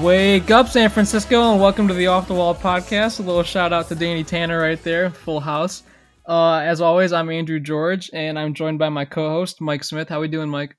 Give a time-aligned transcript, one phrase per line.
[0.00, 3.18] Wake up, San Francisco, and welcome to the Off the Wall podcast.
[3.18, 5.82] A little shout out to Danny Tanner right there, full house.
[6.24, 10.08] Uh, as always, I'm Andrew George, and I'm joined by my co-host Mike Smith.
[10.08, 10.76] How we doing, Mike?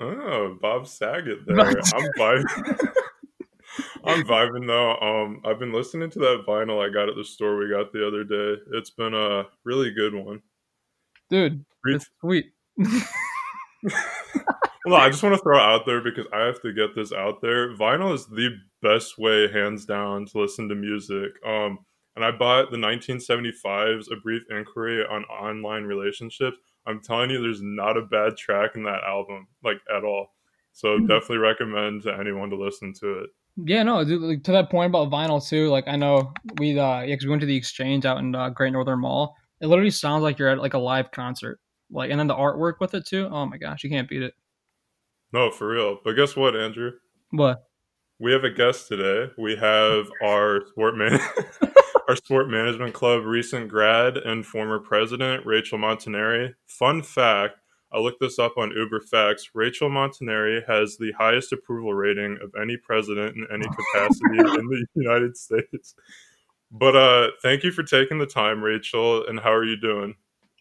[0.00, 1.60] Oh, Bob Saget there.
[1.60, 1.76] I'm
[2.18, 2.88] vibing.
[4.04, 4.96] I'm vibing though.
[4.96, 8.04] Um, I've been listening to that vinyl I got at the store we got the
[8.04, 8.60] other day.
[8.72, 10.42] It's been a really good one,
[11.30, 11.64] dude.
[11.84, 12.46] It's sweet.
[14.84, 17.40] well, I just want to throw out there because I have to get this out
[17.40, 17.74] there.
[17.74, 18.50] Vinyl is the
[18.82, 21.32] best way, hands down, to listen to music.
[21.46, 21.78] Um,
[22.16, 26.56] and I bought the 1975's A Brief Inquiry on Online Relationships.
[26.86, 30.34] I'm telling you, there's not a bad track in that album, like at all.
[30.72, 31.06] So mm-hmm.
[31.06, 33.30] definitely recommend to anyone to listen to it.
[33.64, 35.68] Yeah, no, dude, to that point about vinyl too.
[35.68, 38.50] Like I know we, uh, yeah, cause we went to the exchange out in uh,
[38.50, 39.36] Great Northern Mall.
[39.60, 41.60] It literally sounds like you're at like a live concert.
[41.90, 43.28] Like, and then the artwork with it too.
[43.30, 44.34] Oh my gosh, you can't beat it.
[45.32, 45.98] No, for real.
[46.02, 46.92] But guess what, Andrew?
[47.30, 47.64] What?
[48.18, 49.32] We have a guest today.
[49.38, 51.20] We have our sport man,
[52.08, 56.54] our sport management club recent grad and former president Rachel Montanari.
[56.66, 57.58] Fun fact:
[57.92, 59.50] I looked this up on Uber Facts.
[59.54, 64.86] Rachel Montanari has the highest approval rating of any president in any capacity in the
[64.94, 65.94] United States.
[66.70, 69.26] But uh, thank you for taking the time, Rachel.
[69.26, 70.16] And how are you doing?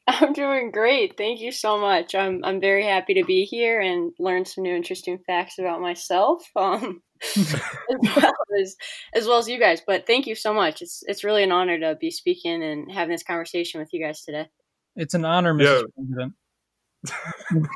[0.22, 1.18] I'm doing great.
[1.18, 2.16] Thank you so much.
[2.16, 6.44] I'm I'm very happy to be here and learn some new interesting facts about myself.
[6.56, 7.02] Um,
[7.36, 7.56] as
[8.16, 8.76] well as
[9.16, 9.82] as well as you guys.
[9.86, 10.82] But thank you so much.
[10.82, 14.24] It's it's really an honor to be speaking and having this conversation with you guys
[14.24, 14.48] today.
[14.96, 15.64] It's an honor, Mrs.
[15.64, 15.82] Yeah.
[15.96, 17.68] President.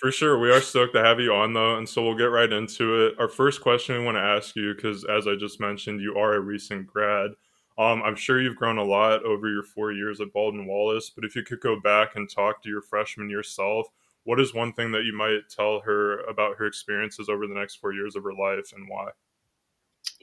[0.00, 0.38] For sure.
[0.38, 3.14] We are stoked to have you on though, and so we'll get right into it.
[3.18, 6.34] Our first question we want to ask you, because as I just mentioned, you are
[6.34, 7.30] a recent grad.
[7.76, 11.24] Um, I'm sure you've grown a lot over your four years at Baldwin Wallace, but
[11.24, 13.88] if you could go back and talk to your freshman yourself,
[14.22, 17.76] what is one thing that you might tell her about her experiences over the next
[17.76, 19.10] four years of her life and why?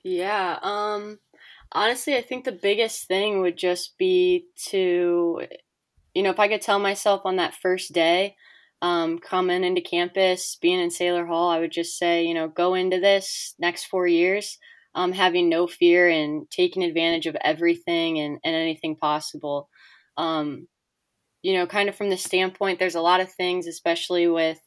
[0.04, 1.20] Yeah, um,
[1.72, 5.42] honestly, I think the biggest thing would just be to,
[6.16, 8.36] you know, if I could tell myself on that first day,
[8.82, 12.74] um, coming into campus, being in Saylor Hall, I would just say, you know, go
[12.74, 14.58] into this next four years
[14.96, 19.70] um, having no fear and taking advantage of everything and, and anything possible.
[20.18, 20.68] Um,
[21.42, 24.60] you know, kind of from the standpoint, there's a lot of things, especially with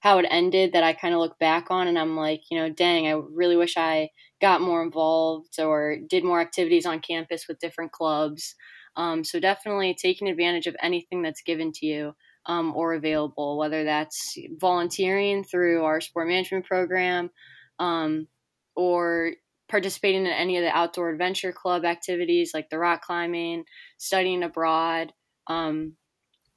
[0.00, 2.70] how it ended, that I kind of look back on and I'm like, you know,
[2.70, 4.08] dang, I really wish I
[4.40, 8.54] got more involved or did more activities on campus with different clubs.
[8.96, 12.14] Um, so definitely taking advantage of anything that's given to you.
[12.44, 17.30] Um, or available, whether that's volunteering through our sport management program,
[17.78, 18.26] um,
[18.74, 19.34] or
[19.72, 23.64] participating in any of the outdoor adventure club activities like the rock climbing,
[23.96, 25.10] studying abroad,
[25.46, 25.96] um,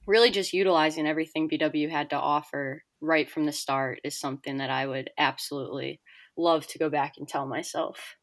[0.06, 4.70] really just utilizing everything BW had to offer right from the start is something that
[4.70, 6.02] I would absolutely
[6.36, 8.18] love to go back and tell myself.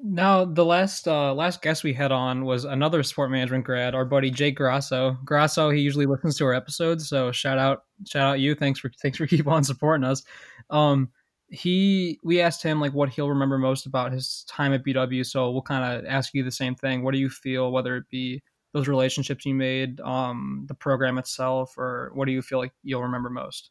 [0.00, 4.04] Now, the last uh, last guest we had on was another sport management grad, our
[4.04, 5.16] buddy Jake Grasso.
[5.24, 8.56] Grasso, he usually listens to our episodes, so shout out shout out you.
[8.56, 10.24] Thanks for thanks for keep on supporting us.
[10.70, 11.10] Um,
[11.54, 15.24] he we asked him like what he'll remember most about his time at BW.
[15.24, 17.02] So we'll kind of ask you the same thing.
[17.02, 18.42] What do you feel, whether it be
[18.72, 23.02] those relationships you made, um, the program itself, or what do you feel like you'll
[23.02, 23.70] remember most?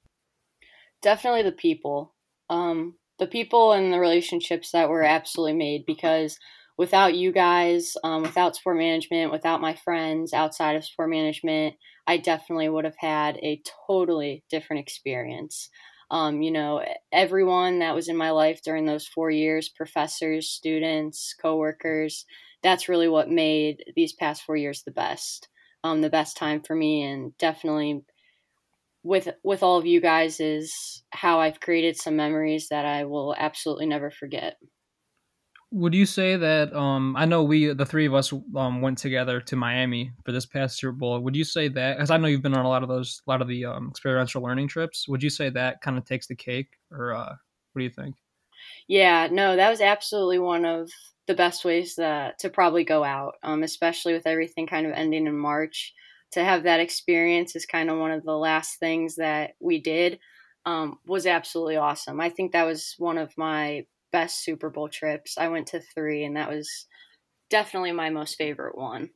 [1.01, 2.13] Definitely the people,
[2.49, 6.39] um, the people and the relationships that were absolutely made because
[6.77, 11.75] without you guys, um, without sport management, without my friends outside of sport management,
[12.07, 15.69] I definitely would have had a totally different experience
[16.13, 21.35] um, you know, everyone that was in my life during those four years professors, students,
[21.41, 22.25] coworkers
[22.63, 25.49] that's really what made these past four years the best.
[25.83, 28.05] Um, the best time for me, and definitely
[29.03, 33.35] with with all of you guys is how I've created some memories that I will
[33.37, 34.57] absolutely never forget.
[35.73, 39.41] Would you say that um, I know we the three of us um, went together
[39.41, 41.19] to Miami for this past Super Bowl?
[41.19, 43.31] Would you say that because I know you've been on a lot of those, a
[43.31, 45.07] lot of the um, experiential learning trips?
[45.07, 47.33] Would you say that kind of takes the cake, or uh,
[47.71, 48.15] what do you think?
[48.87, 50.91] Yeah, no, that was absolutely one of
[51.25, 55.25] the best ways that, to probably go out, um, especially with everything kind of ending
[55.25, 55.91] in March.
[56.33, 60.19] To have that experience is kind of one of the last things that we did.
[60.65, 62.21] Um, was absolutely awesome.
[62.21, 65.37] I think that was one of my best Super Bowl trips.
[65.37, 66.85] I went to three, and that was
[67.49, 69.09] definitely my most favorite one.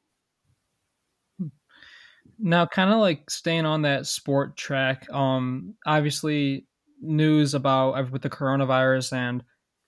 [2.40, 6.68] Now, kind of like staying on that sport track, um, obviously
[7.02, 9.44] news about with the coronavirus, and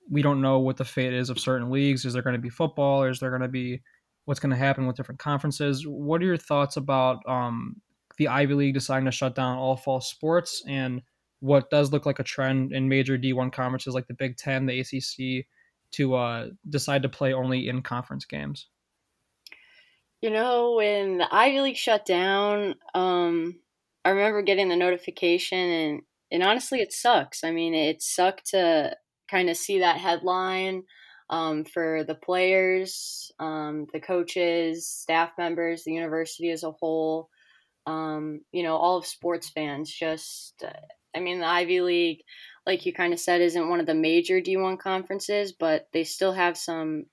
[0.10, 2.06] we don't know what the fate is of certain leagues.
[2.06, 3.04] Is there going to be football?
[3.04, 3.82] Or is there going to be
[4.26, 5.86] what's going to happen with different conferences?
[5.86, 7.76] What are your thoughts about um,
[8.18, 11.02] the Ivy League deciding to shut down all fall sports and
[11.40, 14.80] what does look like a trend in major D1 conferences like the Big Ten, the
[14.80, 15.46] ACC,
[15.92, 18.68] to uh, decide to play only in conference games?
[20.22, 23.60] You know, when the Ivy League shut down, um,
[24.04, 26.02] I remember getting the notification, and
[26.32, 27.44] and honestly, it sucks.
[27.44, 28.96] I mean, it sucked to
[29.30, 30.84] kind of see that headline
[31.30, 37.30] um, for the players, um, the coaches, staff members, the university as a whole.
[37.86, 39.92] Um, you know, all of sports fans.
[39.92, 40.72] Just, uh,
[41.16, 42.24] I mean, the Ivy League,
[42.66, 46.34] like you kind of said, isn't one of the major D1 conferences, but they still
[46.34, 47.06] have some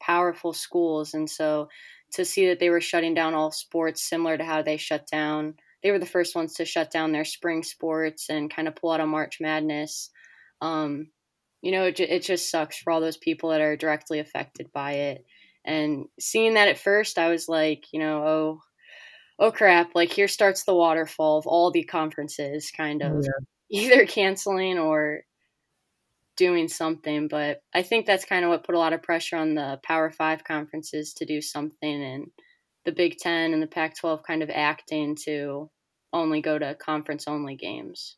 [0.00, 1.68] powerful schools, and so
[2.12, 5.54] to see that they were shutting down all sports, similar to how they shut down
[5.82, 8.90] they were the first ones to shut down their spring sports and kind of pull
[8.90, 10.10] out a March Madness.
[10.60, 11.08] Um,
[11.62, 14.92] you know, it, it just sucks for all those people that are directly affected by
[14.92, 15.24] it.
[15.64, 18.60] And seeing that at first, I was like, you know, oh,
[19.40, 19.90] oh crap!
[19.94, 23.30] Like here starts the waterfall of all the conferences, kind of yeah.
[23.82, 25.22] either canceling or
[26.36, 27.26] doing something.
[27.26, 30.10] But I think that's kind of what put a lot of pressure on the Power
[30.10, 32.26] Five conferences to do something and
[32.84, 35.70] the Big Ten and the Pac 12 kind of acting to
[36.12, 38.16] only go to conference only games.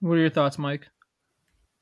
[0.00, 0.88] What are your thoughts, Mike?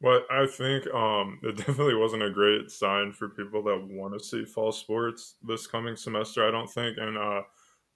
[0.03, 4.25] Well, I think um, it definitely wasn't a great sign for people that want to
[4.25, 6.97] see fall sports this coming semester, I don't think.
[6.99, 7.43] And uh,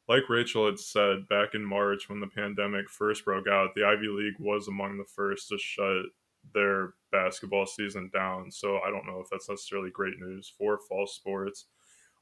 [0.09, 4.09] like Rachel had said back in March when the pandemic first broke out, the Ivy
[4.09, 6.06] League was among the first to shut
[6.53, 8.51] their basketball season down.
[8.51, 11.67] So I don't know if that's necessarily great news for fall sports.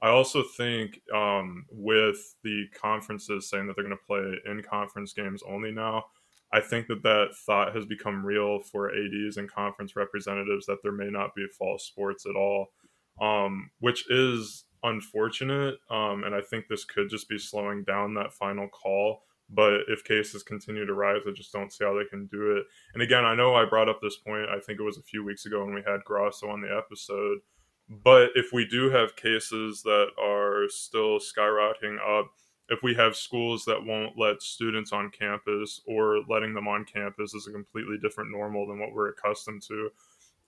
[0.00, 5.12] I also think um, with the conferences saying that they're going to play in conference
[5.12, 6.04] games only now,
[6.52, 10.92] I think that that thought has become real for ADs and conference representatives that there
[10.92, 12.72] may not be fall sports at all,
[13.20, 15.76] um, which is unfortunate.
[15.90, 19.22] Um, and I think this could just be slowing down that final call.
[19.50, 22.64] But if cases continue to rise, I just don't see how they can do it.
[22.94, 25.22] And again, I know I brought up this point, I think it was a few
[25.24, 27.40] weeks ago when we had Grosso on the episode
[27.88, 32.30] but if we do have cases that are still skyrocketing up,
[32.68, 37.34] if we have schools that won't let students on campus or letting them on campus
[37.34, 39.90] is a completely different normal than what we're accustomed to.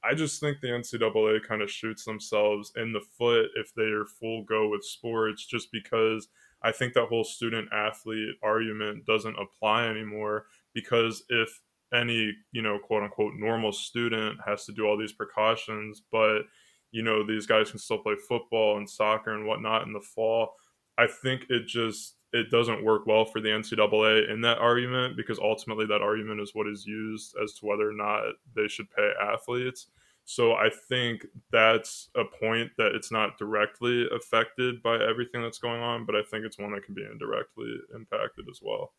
[0.09, 4.05] I just think the NCAA kind of shoots themselves in the foot if they are
[4.05, 6.29] full go with sports, just because
[6.63, 10.47] I think that whole student athlete argument doesn't apply anymore.
[10.75, 11.61] Because if
[11.93, 16.43] any, you know, quote unquote normal student has to do all these precautions, but
[16.91, 20.55] you know these guys can still play football and soccer and whatnot in the fall.
[20.97, 25.39] I think it just it doesn't work well for the NCAA in that argument because
[25.39, 29.13] ultimately that argument is what is used as to whether or not they should pay
[29.23, 29.87] athletes.
[30.25, 35.81] So I think that's a point that it's not directly affected by everything that's going
[35.81, 38.95] on, but I think it's one that can be indirectly impacted as well.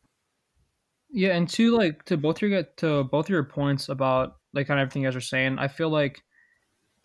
[1.10, 4.84] Yeah, and to like to both your to both your points about like kind of
[4.84, 6.22] everything you guys are saying, I feel like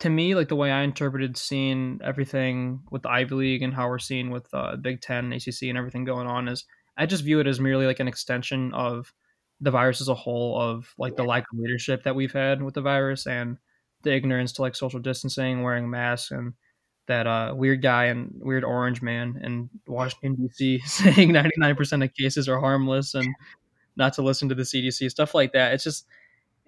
[0.02, 3.88] to me, like the way I interpreted seeing everything with the Ivy League and how
[3.88, 6.64] we're seeing with uh, Big Ten, ACC, and everything going on is
[6.96, 9.14] I just view it as merely like an extension of
[9.60, 12.74] the virus as a whole, of like the lack of leadership that we've had with
[12.74, 13.58] the virus and
[14.02, 16.54] the ignorance to like social distancing, wearing masks, and
[17.06, 20.78] that uh, weird guy and weird orange man in Washington D.C.
[20.84, 23.32] saying 99% of cases are harmless and
[23.94, 25.74] not to listen to the CDC, stuff like that.
[25.74, 26.06] It's just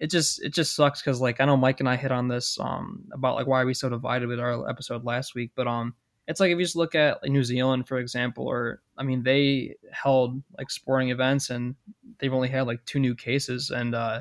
[0.05, 2.61] it just it just sucks because like I know Mike and I hit on this
[2.61, 5.95] um about like why are we so divided with our episode last week, but um
[6.29, 9.23] it's like if you just look at like, New Zealand for example, or I mean
[9.23, 11.75] they held like sporting events and
[12.19, 14.21] they've only had like two new cases, and uh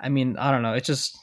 [0.00, 1.18] I mean I don't know, it's just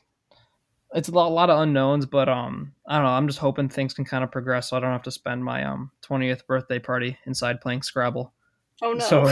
[0.93, 3.69] it's a lot, a lot of unknowns, but um I don't know, I'm just hoping
[3.69, 6.79] things can kind of progress so I don't have to spend my um 20th birthday
[6.79, 8.33] party inside playing Scrabble.
[8.81, 9.05] Oh no.
[9.05, 9.31] So,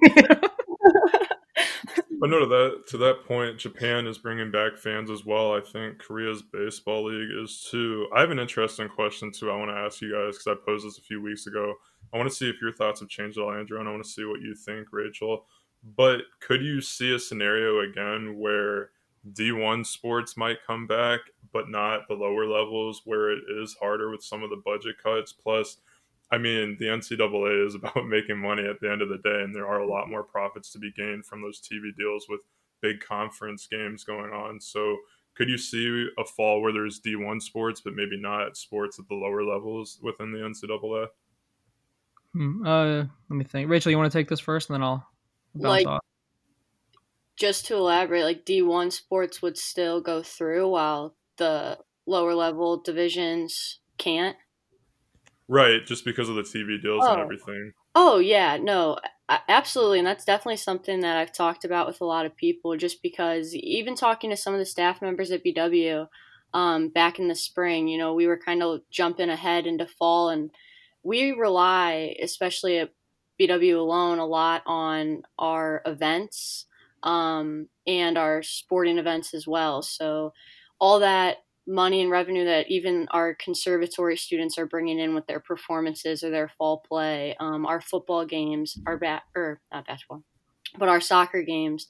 [2.22, 5.56] But no, to that to that point, Japan is bringing back fans as well.
[5.56, 8.06] I think Korea's baseball league is too.
[8.14, 9.50] I have an interesting question too.
[9.50, 11.74] I want to ask you guys because I posed this a few weeks ago.
[12.14, 14.04] I want to see if your thoughts have changed at all, Andrew, and I want
[14.04, 15.46] to see what you think, Rachel.
[15.96, 18.90] But could you see a scenario again where
[19.32, 24.22] D1 sports might come back, but not the lower levels where it is harder with
[24.22, 25.32] some of the budget cuts?
[25.32, 25.78] Plus,
[26.32, 29.54] I mean, the NCAA is about making money at the end of the day, and
[29.54, 32.40] there are a lot more profits to be gained from those TV deals with
[32.80, 34.60] big conference games going on.
[34.60, 34.96] So,
[35.34, 39.14] could you see a fall where there's D1 sports, but maybe not sports at the
[39.14, 41.06] lower levels within the NCAA?
[42.34, 43.70] Hmm, uh, let me think.
[43.70, 45.06] Rachel, you want to take this first, and then I'll
[45.54, 45.86] like.
[45.86, 46.00] Off.
[47.36, 53.80] Just to elaborate, like D1 sports would still go through while the lower level divisions
[53.96, 54.36] can't.
[55.52, 57.12] Right, just because of the TV deals oh.
[57.12, 57.74] and everything.
[57.94, 58.96] Oh yeah, no,
[59.28, 62.74] absolutely, and that's definitely something that I've talked about with a lot of people.
[62.78, 66.08] Just because, even talking to some of the staff members at BW,
[66.54, 67.86] um, back in the spring.
[67.86, 70.50] You know, we were kind of jumping ahead into fall, and
[71.02, 72.94] we rely, especially at
[73.38, 76.64] BW alone, a lot on our events
[77.02, 79.82] um, and our sporting events as well.
[79.82, 80.32] So
[80.78, 85.40] all that money and revenue that even our conservatory students are bringing in with their
[85.40, 90.24] performances or their fall play, um, our football games, our bat or not basketball,
[90.78, 91.86] but our soccer games.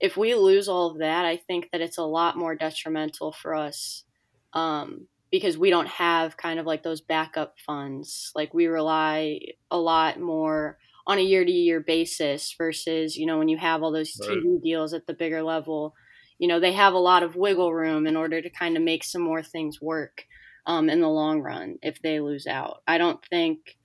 [0.00, 3.54] If we lose all of that, I think that it's a lot more detrimental for
[3.54, 4.04] us
[4.52, 8.32] um, because we don't have kind of like those backup funds.
[8.34, 13.38] Like we rely a lot more on a year to year basis versus, you know,
[13.38, 14.62] when you have all those TV right.
[14.62, 15.94] deals at the bigger level,
[16.38, 19.04] you know, they have a lot of wiggle room in order to kind of make
[19.04, 20.26] some more things work
[20.66, 22.82] um, in the long run if they lose out.
[22.86, 23.76] I don't think.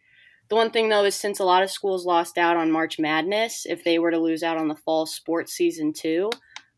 [0.49, 3.65] The one thing though is since a lot of schools lost out on March Madness,
[3.65, 6.29] if they were to lose out on the fall sports season too,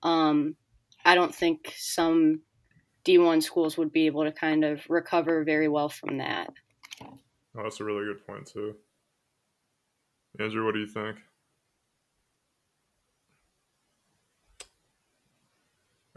[0.03, 0.55] um,
[1.03, 2.41] I don't think some
[3.03, 6.53] D1 schools would be able to kind of recover very well from that.
[7.03, 8.75] Oh, that's a really good point too.
[10.39, 11.17] Andrew, what do you think?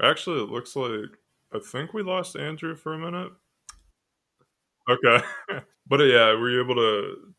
[0.03, 1.19] Actually, it looks like
[1.55, 3.33] I think we lost Andrew for a minute.
[4.89, 5.25] Okay.
[5.87, 7.35] but yeah, were you able to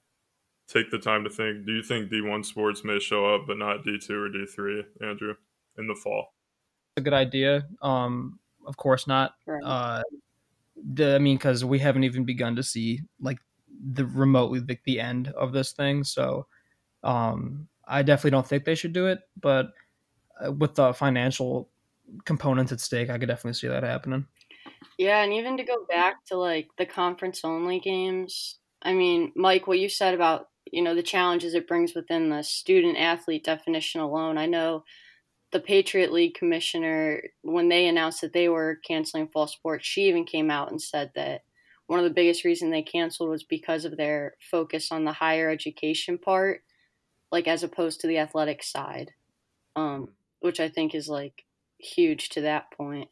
[0.67, 3.85] take the time to think do you think D1 sports may show up but not
[3.85, 5.33] D2 or D3, Andrew,
[5.77, 6.33] in the fall?
[6.95, 7.67] It's a good idea.
[7.81, 9.33] Um of course not.
[9.45, 9.63] Right.
[9.63, 10.03] Uh
[10.93, 13.39] the, I mean cuz we haven't even begun to see like
[13.93, 16.47] the remotely the, the end of this thing, so
[17.03, 19.67] um, I definitely don't think they should do it, but
[20.43, 21.69] uh, with the financial
[22.25, 24.25] components at stake, I could definitely see that happening.
[24.97, 29.67] Yeah, and even to go back to like the conference only games, I mean, Mike,
[29.67, 34.01] what you said about you know the challenges it brings within the student athlete definition
[34.01, 34.37] alone.
[34.37, 34.83] I know
[35.51, 40.25] the Patriot League commissioner, when they announced that they were canceling fall sports, she even
[40.25, 41.43] came out and said that
[41.85, 45.49] one of the biggest reasons they canceled was because of their focus on the higher
[45.49, 46.63] education part
[47.31, 49.11] like as opposed to the athletic side,
[49.75, 50.09] um,
[50.39, 51.43] which I think is like
[51.79, 53.09] huge to that point.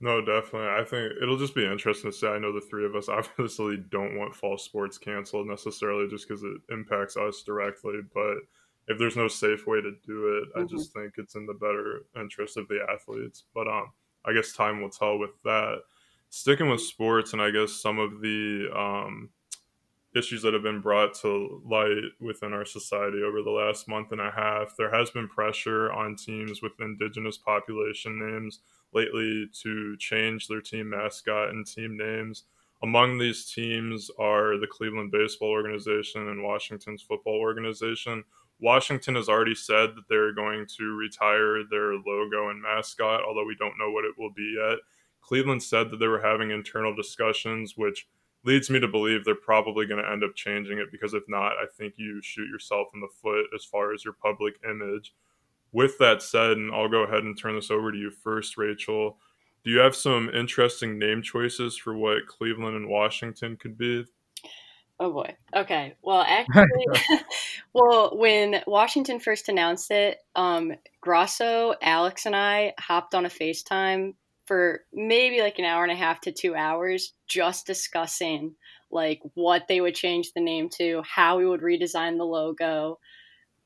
[0.00, 0.68] No, definitely.
[0.68, 2.28] I think it'll just be interesting to say.
[2.28, 6.42] I know the three of us obviously don't want fall sports canceled necessarily just because
[6.42, 8.00] it impacts us directly.
[8.14, 8.36] But
[8.86, 10.60] if there's no safe way to do it, mm-hmm.
[10.60, 13.44] I just think it's in the better interest of the athletes.
[13.54, 13.92] But um,
[14.24, 15.78] I guess time will tell with that.
[16.30, 19.30] Sticking with sports, and I guess some of the um,
[20.16, 24.20] issues that have been brought to light within our society over the last month and
[24.20, 24.74] a half.
[24.76, 28.60] There has been pressure on teams with indigenous population names
[28.92, 32.44] lately to change their team mascot and team names.
[32.82, 38.24] Among these teams are the Cleveland Baseball Organization and Washington's football organization.
[38.60, 43.56] Washington has already said that they're going to retire their logo and mascot, although we
[43.58, 44.78] don't know what it will be yet.
[45.20, 48.06] Cleveland said that they were having internal discussions, which
[48.48, 51.52] leads me to believe they're probably going to end up changing it because if not,
[51.52, 55.14] I think you shoot yourself in the foot as far as your public image.
[55.70, 59.18] With that said, and I'll go ahead and turn this over to you first, Rachel.
[59.62, 64.06] Do you have some interesting name choices for what Cleveland and Washington could be?
[64.98, 65.36] Oh boy.
[65.54, 65.94] Okay.
[66.02, 66.86] Well, actually,
[67.74, 74.14] well, when Washington first announced it, um, Grasso, Alex, and I hopped on a FaceTime
[74.48, 78.54] for maybe like an hour and a half to two hours just discussing
[78.90, 82.98] like what they would change the name to, how we would redesign the logo.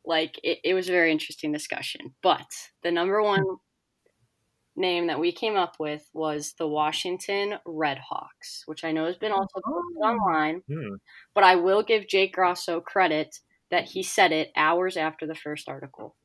[0.04, 2.12] Like it, it was a very interesting discussion.
[2.22, 2.48] But
[2.82, 3.44] the number one
[4.74, 9.32] name that we came up with was the Washington Redhawks, which I know has been
[9.32, 10.06] also posted oh.
[10.06, 10.62] online.
[10.68, 10.96] Hmm.
[11.34, 13.38] But I will give Jake Grosso credit
[13.70, 16.16] that he said it hours after the first article.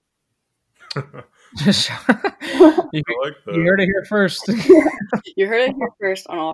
[1.57, 1.89] Just
[2.91, 4.47] you, like you, heard it here first.
[5.35, 6.53] you heard it here first on all.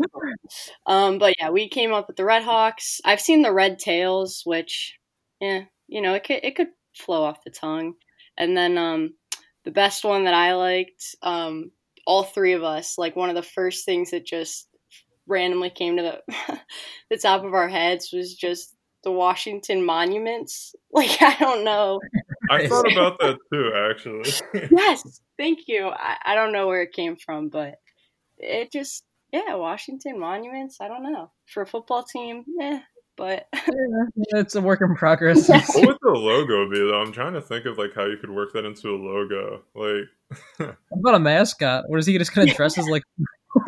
[0.86, 3.02] Um, but yeah, we came up with the Red Hawks.
[3.04, 4.96] I've seen the Red Tails, which,
[5.42, 7.94] yeah, you know, it could it could flow off the tongue.
[8.38, 9.16] And then um,
[9.66, 11.72] the best one that I liked, um,
[12.06, 14.68] all three of us, like one of the first things that just
[15.28, 16.60] randomly came to the
[17.10, 20.76] the top of our heads was just the Washington monuments.
[20.92, 22.00] Like I don't know.
[22.50, 24.70] I thought about that too, actually.
[24.72, 25.88] yes, thank you.
[25.88, 27.76] I, I don't know where it came from, but
[28.38, 30.78] it just yeah, Washington monuments.
[30.80, 32.46] I don't know for a football team.
[32.62, 32.80] Eh, yeah,
[33.18, 35.48] but yeah, it's a work in progress.
[35.50, 37.02] what would the logo be though?
[37.02, 39.64] I'm trying to think of like how you could work that into a logo.
[39.76, 40.38] Like,
[40.90, 41.86] what about a mascot?
[41.90, 43.04] Or is he just kind of dress as like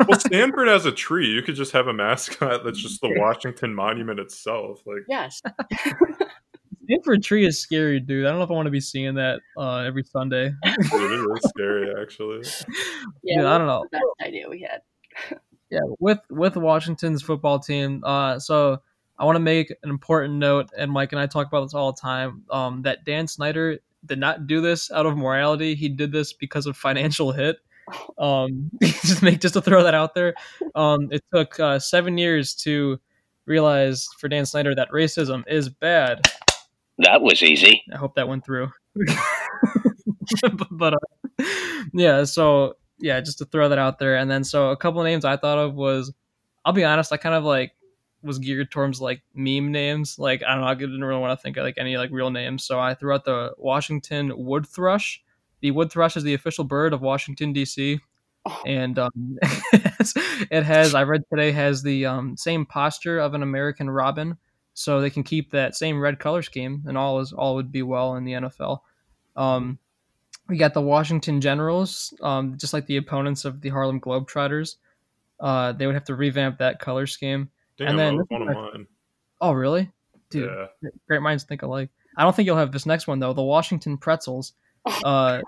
[0.08, 1.28] well, Stanford has a tree.
[1.28, 4.82] You could just have a mascot that's just the Washington Monument itself.
[4.86, 5.42] Like yes,
[6.86, 8.26] Stanford tree is scary, dude.
[8.26, 10.52] I don't know if I want to be seeing that uh, every Sunday.
[10.64, 12.46] it is scary, actually.
[13.22, 13.84] Yeah, Dude, I don't know.
[13.90, 14.80] the best idea we had.
[15.70, 18.02] yeah, with with Washington's football team.
[18.04, 18.80] Uh, so
[19.18, 21.92] I want to make an important note, and Mike and I talk about this all
[21.92, 22.44] the time.
[22.50, 25.74] Um, that Dan Snyder did not do this out of morality.
[25.74, 27.56] He did this because of financial hit.
[28.18, 30.34] Um, just make just to throw that out there.
[30.74, 32.98] Um, it took uh, seven years to
[33.46, 36.20] realize for Dan Snyder that racism is bad.
[36.98, 37.82] That was easy.
[37.92, 38.70] I hope that went through.
[40.70, 41.44] but uh,
[41.92, 45.04] yeah, so yeah, just to throw that out there, and then so a couple of
[45.04, 46.12] names I thought of was,
[46.64, 47.72] I'll be honest, I kind of like
[48.22, 50.18] was geared towards like meme names.
[50.18, 52.30] Like I don't know, I didn't really want to think of like any like real
[52.30, 55.22] names, so I threw out the Washington wood thrush.
[55.60, 58.00] The wood thrush is the official bird of Washington D.C.
[58.64, 59.38] And um,
[59.72, 64.36] it has, I read today, has the um, same posture of an American robin,
[64.78, 67.82] so they can keep that same red color scheme, and all is all would be
[67.82, 68.80] well in the NFL.
[69.34, 69.78] Um,
[70.48, 74.76] we got the Washington Generals, um, just like the opponents of the Harlem Globetrotters.
[75.40, 77.48] Uh, they would have to revamp that color scheme.
[77.78, 78.86] Damn, And then- that one of mine.
[79.40, 79.90] Oh, really?
[80.30, 80.50] Dude,
[80.82, 80.88] Yeah.
[81.08, 81.90] great minds think alike.
[82.16, 83.32] I don't think you'll have this next one though.
[83.32, 84.52] The Washington Pretzels.
[85.04, 85.42] Uh,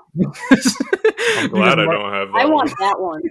[1.37, 2.35] I'm glad I don't have that.
[2.39, 2.53] I one.
[2.55, 3.23] want that one.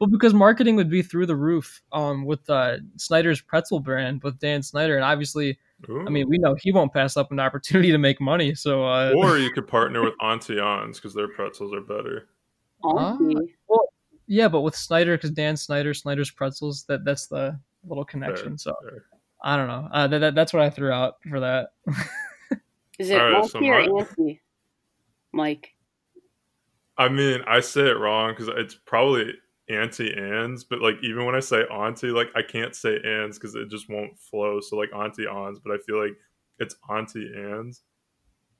[0.00, 4.38] Well because marketing would be through the roof um, with uh, Snyder's pretzel brand with
[4.38, 5.58] Dan Snyder, and obviously,
[5.88, 8.54] I mean, we know he won't pass up an opportunity to make money.
[8.54, 12.28] So, uh, or you could partner with Auntie Ons because their pretzels are better.
[12.84, 13.56] Auntie.
[14.26, 18.58] yeah, but with Snyder, because Dan Snyder, Snyder's pretzels, that that's the little connection.
[18.58, 19.04] so Fair.
[19.42, 19.88] I don't know.
[19.92, 21.68] Uh, that, that, that's what I threw out for that.
[22.98, 24.42] Is it All right, Auntie so or my- Auntie?
[25.32, 25.74] Mike.
[26.98, 29.34] I mean, I say it wrong because it's probably
[29.68, 33.54] Auntie Anne's, but like even when I say Auntie, like I can't say Anne's because
[33.56, 34.60] it just won't flow.
[34.60, 36.16] So like Auntie Ons, but I feel like
[36.58, 37.82] it's Auntie Anne's.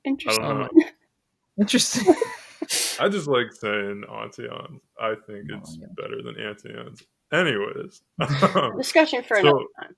[0.05, 0.45] Interesting.
[0.45, 0.65] don't know.
[0.65, 0.71] Um,
[1.61, 2.15] Interesting.
[3.01, 4.81] I just like saying Auntie Ons.
[5.01, 5.87] I think Oh, it's yeah.
[5.97, 7.03] better than Auntie Anne's.
[7.33, 8.03] Anyways,
[8.77, 9.95] Discussion for So- another time.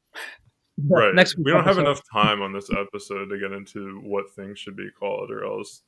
[0.89, 1.15] right.
[1.15, 4.77] Next we don't have enough time on this episode to get into what things should
[4.77, 5.83] be called, or else,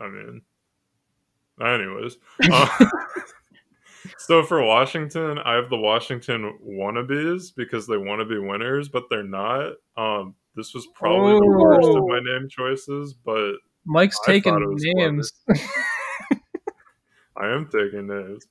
[0.00, 0.42] I mean,
[1.60, 2.16] anyways.
[2.52, 2.68] Uh,
[4.18, 9.04] so for Washington, I have the Washington wannabes because they want to be winners, but
[9.10, 9.72] they're not.
[9.96, 12.06] Um, this was probably the worst of Oh.
[12.08, 15.32] my name choices, but Mike's I taking thought it was names.
[17.36, 18.46] I am taking names.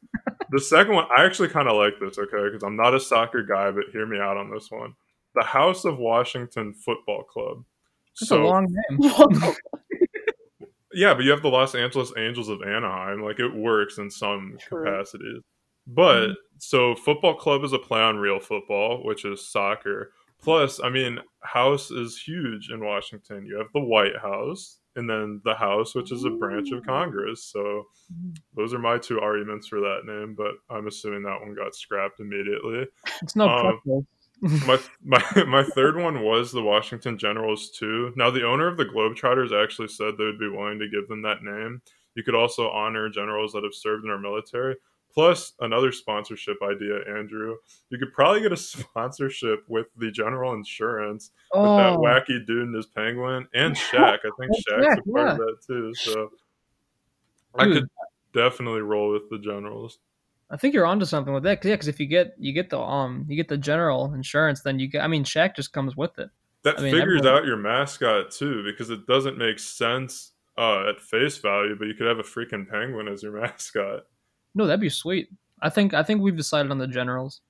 [0.51, 3.41] The second one, I actually kind of like this, okay, because I'm not a soccer
[3.43, 4.93] guy, but hear me out on this one.
[5.35, 7.63] The House of Washington Football Club.
[8.19, 9.11] That's so a long name.
[10.93, 13.23] yeah, but you have the Los Angeles Angels of Anaheim.
[13.23, 14.83] Like it works in some True.
[14.83, 15.41] capacities.
[15.87, 20.11] But so football club is a play on real football, which is soccer.
[20.41, 23.45] Plus, I mean, house is huge in Washington.
[23.45, 27.45] You have the White House and then the House, which is a branch of Congress.
[27.45, 27.85] So
[28.55, 32.19] those are my two arguments for that name, but I'm assuming that one got scrapped
[32.19, 32.85] immediately
[33.21, 34.05] It's not Um,
[34.67, 38.11] my my my third one was the Washington Generals too.
[38.17, 41.21] Now the owner of the Globetrotters actually said they would be willing to give them
[41.21, 41.81] that name.
[42.15, 44.75] You could also honor generals that have served in our military.
[45.13, 47.55] Plus another sponsorship idea, Andrew.
[47.89, 52.63] You could probably get a sponsorship with the General Insurance with that Oh, wacky dude
[52.67, 54.19] and his penguin and Shaq.
[54.25, 55.31] I think Shaq's Shaq, a part yeah.
[55.33, 55.93] of that too.
[55.93, 56.31] So
[57.55, 57.73] I Dude.
[57.75, 57.89] could
[58.33, 59.99] definitely roll with the Generals.
[60.49, 61.61] I think you're onto something with that.
[61.61, 64.61] 'cause, yeah, because if you get you get the um you get the general insurance,
[64.61, 65.01] then you get.
[65.03, 66.29] I mean, Shaq just comes with it.
[66.63, 70.89] That I mean, figures everyone- out your mascot too, because it doesn't make sense uh,
[70.89, 74.05] at face value, but you could have a freaking penguin as your mascot.
[74.55, 75.29] No, that'd be sweet.
[75.61, 77.41] I think I think we've decided on the generals.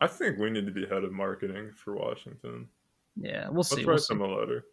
[0.00, 2.68] I think we need to be head of marketing for Washington.
[3.16, 3.76] Yeah, we'll Let's see.
[3.84, 4.14] write We'll see.
[4.14, 4.64] them a letter.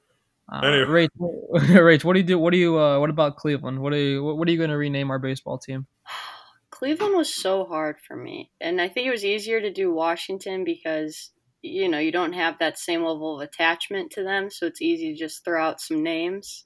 [0.54, 1.08] Uh, Anyway.
[1.20, 2.38] Rach, Rach, what do you do?
[2.38, 2.80] What do you?
[2.80, 3.80] Uh, what about Cleveland?
[3.80, 4.24] What are you?
[4.24, 5.88] What, what are you going to rename our baseball team?
[6.70, 8.52] Cleveland was so hard for me.
[8.60, 12.60] And I think it was easier to do Washington because, you know, you don't have
[12.60, 14.52] that same level of attachment to them.
[14.52, 16.66] So it's easy to just throw out some names.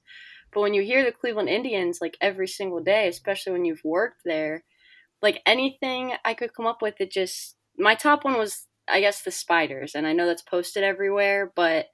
[0.51, 4.21] But when you hear the Cleveland Indians like every single day, especially when you've worked
[4.25, 4.63] there,
[5.21, 9.21] like anything I could come up with, it just, my top one was, I guess,
[9.21, 9.95] the Spiders.
[9.95, 11.87] And I know that's posted everywhere, but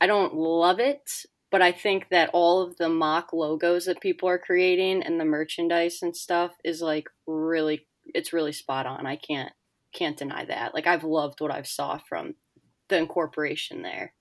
[0.00, 4.28] I don't love it but I think that all of the mock logos that people
[4.28, 9.06] are creating and the merchandise and stuff is like really it's really spot on.
[9.06, 9.52] I can't
[9.92, 10.74] can't deny that.
[10.74, 12.34] Like I've loved what I've saw from
[12.88, 14.12] the incorporation there.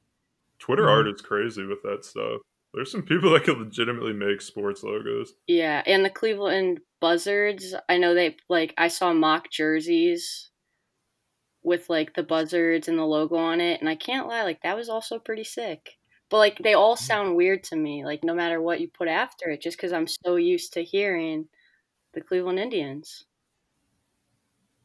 [0.59, 0.89] Twitter Mhm.
[0.89, 2.41] art is crazy with that stuff.
[2.75, 5.33] There's some people that could legitimately make sports logos.
[5.47, 10.51] Yeah, and the Cleveland Buzzards, I know they like I saw mock jerseys
[11.63, 14.77] with like the Buzzards and the logo on it and I can't lie like that
[14.77, 15.97] was also pretty sick.
[16.29, 18.05] but like they all sound weird to me.
[18.05, 21.47] Like no matter what you put after it, just because I'm so used to hearing
[22.13, 23.25] the Cleveland Indians.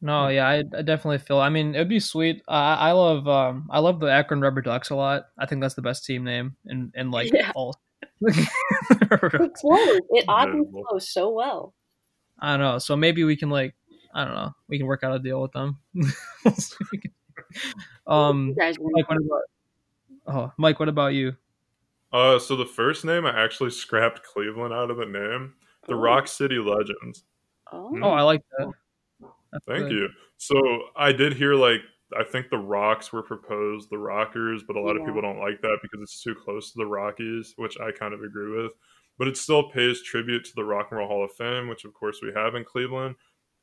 [0.03, 1.37] No, yeah, I, I definitely feel.
[1.39, 2.41] I mean, it'd be sweet.
[2.47, 5.25] I I love um I love the Akron Rubber Ducks a lot.
[5.37, 7.51] I think that's the best team name in in like Yeah.
[7.53, 7.80] all.
[9.11, 9.99] It flows.
[10.11, 11.73] It oddly flows so well.
[12.39, 12.77] I don't know.
[12.79, 13.75] So maybe we can like
[14.13, 14.53] I don't know.
[14.67, 15.77] We can work out a deal with them.
[15.93, 17.11] We'll see if we can-
[18.07, 19.41] um, You guys were- Mike, what about?
[20.27, 21.35] Oh, Mike, what about you?
[22.13, 25.53] Uh, so the first name I actually scrapped Cleveland out of the name.
[25.87, 25.99] The Ooh.
[26.01, 27.23] Rock City Legends.
[27.71, 27.97] Oh.
[28.03, 28.71] Oh, I like that.
[29.51, 29.91] That's Thank good.
[29.91, 30.09] you.
[30.37, 30.55] So
[30.95, 31.81] I did hear like
[32.19, 35.61] I think the Rocks were proposed, the Rockers, but a lot of people don't like
[35.61, 38.71] that because it's too close to the Rockies, which I kind of agree with.
[39.17, 41.93] But it still pays tribute to the Rock and Roll Hall of Fame, which of
[41.93, 43.15] course we have in Cleveland.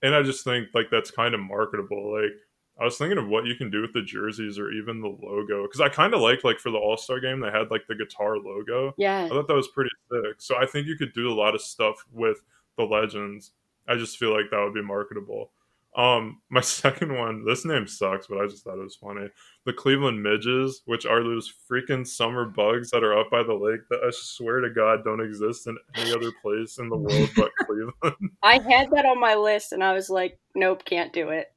[0.03, 2.13] And I just think like that's kind of marketable.
[2.13, 2.33] Like
[2.81, 5.63] I was thinking of what you can do with the jerseys or even the logo
[5.63, 7.97] because I kind of like like for the All Star game they had like the
[7.97, 8.95] guitar logo.
[8.97, 9.25] Yeah.
[9.25, 10.37] I thought that was pretty sick.
[10.39, 12.39] So I think you could do a lot of stuff with
[12.77, 13.53] the legends.
[13.89, 15.51] I just feel like that would be marketable.
[15.99, 19.27] Um, my second one, this name sucks, but I just thought it was funny.
[19.67, 23.81] The Cleveland Midges, which are those freaking summer bugs that are up by the lake
[23.91, 27.51] that I swear to God don't exist in any other place in the world but
[27.67, 28.31] Cleveland.
[28.43, 31.53] I had that on my list and I was like, nope, can't do it.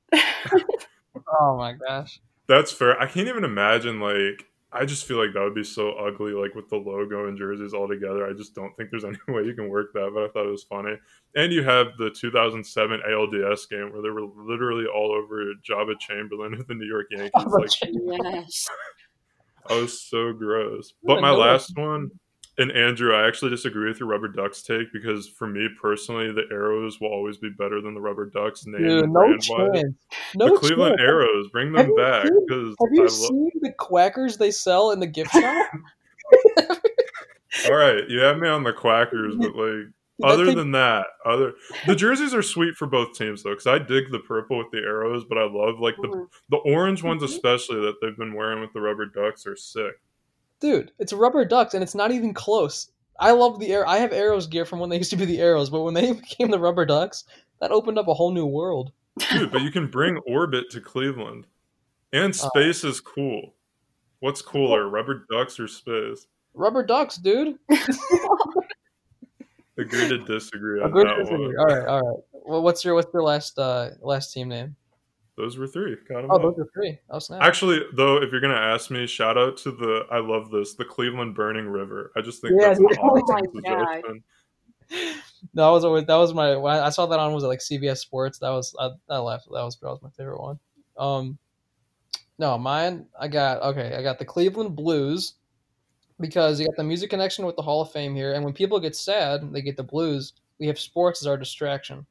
[1.40, 2.20] Oh my gosh.
[2.48, 3.00] That's fair.
[3.00, 6.56] I can't even imagine like I just feel like that would be so ugly, like
[6.56, 8.26] with the logo and jerseys all together.
[8.26, 10.52] I just don't think there's any way you can work that, but I thought it
[10.52, 10.96] was funny.
[11.36, 16.54] And you have the 2007 ALDS game where they were literally all over Joba Chamberlain
[16.54, 17.32] of the New York Yankees.
[17.36, 17.60] Jabba
[18.06, 18.70] like, yes.
[19.70, 20.94] I was so gross.
[21.04, 22.10] But my last one,
[22.58, 26.44] and Andrew, I actually disagree with your Rubber Ducks take because for me personally, the
[26.52, 28.66] Aeros will always be better than the Rubber Ducks.
[28.66, 29.96] Name Dude, and no chance.
[30.36, 31.10] No the Cleveland chance.
[31.10, 34.38] Aeros, bring Have them you back seen- because Have you I lo- seen the quackers
[34.38, 35.68] they sell in the gift shop?
[37.68, 39.88] All right, you have me on the Quackers, but like
[40.24, 41.54] other than that, other
[41.86, 44.78] the jerseys are sweet for both teams though, because I dig the purple with the
[44.78, 46.28] Aeros, but I love like the Mhm.
[46.50, 47.26] the orange ones Mhm.
[47.26, 50.00] especially that they've been wearing with the rubber ducks are sick.
[50.62, 52.90] Dude, it's rubber ducks and it's not even close.
[53.20, 53.86] I love the air.
[53.88, 56.14] I have Aeros gear from when they used to be the Aeros, but when they
[56.14, 57.26] became the rubber ducks,
[57.60, 58.92] that opened up a whole new world.
[59.32, 61.46] Dude, but you can bring orbit to Cleveland,
[62.14, 62.50] and Oh.
[62.56, 63.54] space is cool.
[64.20, 66.28] What's cooler, rubber ducks or space?
[66.54, 67.58] Rubber ducks, dude.
[69.78, 71.48] Agree to disagree on Agree to that disagree.
[71.48, 71.58] one.
[71.58, 72.20] All right, all right.
[72.34, 74.76] Well, what's your what's your last uh last team name?
[75.38, 75.96] Those were three.
[76.10, 76.42] Got 'em Oh, up.
[76.42, 77.00] those are three.
[77.10, 77.42] Oh snap.
[77.42, 80.86] Actually, though, if you're gonna ask me, shout out to the I love this the
[80.86, 82.12] Cleveland Burning River.
[82.16, 82.88] I just think Yeah, that's an.
[83.00, 84.02] Oh awesome my God.
[84.04, 84.24] suggestion.
[85.54, 87.98] that was always that was my when I saw that on was it like CBS
[88.00, 88.40] Sports.
[88.40, 89.46] That was I, I laughed.
[89.46, 90.60] That was that was my favorite one.
[90.98, 91.38] Um,
[92.38, 93.06] no, mine.
[93.20, 93.96] I got okay.
[93.96, 95.36] I got the Cleveland Blues
[96.20, 98.80] because you got the music connection with the Hall of Fame here, and when people
[98.80, 100.34] get sad, they get the blues.
[100.60, 102.06] We have sports as our distraction,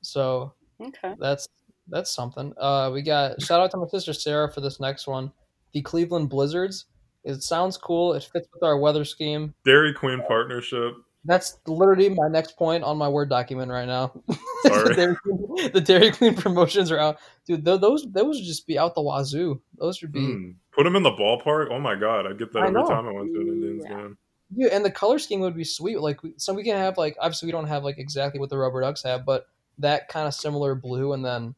[0.00, 1.14] so Okay.
[1.18, 1.46] that's
[1.88, 2.52] that's something.
[2.58, 5.30] Uh, we got shout out to my sister Sarah for this next one.
[5.72, 6.86] The Cleveland Blizzards.
[7.24, 8.12] It sounds cool.
[8.14, 9.52] It fits with our weather scheme.
[9.64, 10.94] Dairy Queen partnership.
[11.24, 14.12] That's literally my next point on my Word document right now.
[14.62, 14.88] Sorry.
[14.88, 17.64] the, Dairy Queen, the Dairy Queen promotions are out, dude.
[17.64, 19.60] th- Those those would just be out the wazoo.
[19.76, 20.50] Those would be, Hmm.
[20.72, 21.66] Put them in the ballpark.
[21.72, 22.86] Oh my god, I'd get that I every know.
[22.88, 23.96] time I went to an Indians Yeah.
[23.96, 24.18] game.
[24.54, 24.68] yeah.
[24.70, 25.98] And the color scheme would be sweet.
[26.00, 28.82] Like, so we can have like obviously we don't have like exactly what the Rubber
[28.82, 31.56] Ducks have, but that kind of similar blue, and then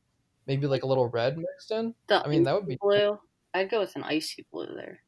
[0.49, 1.95] maybe like a little red mixed in.
[2.09, 3.19] The I mean, that would be- blue.
[3.55, 5.01] I'd go with an icy blue there.